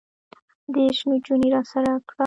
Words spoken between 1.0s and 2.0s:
نجونې راسره